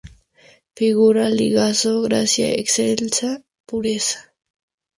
[0.75, 3.31] Finura, ligazón, gracia, excelsa
[3.67, 4.33] pureza.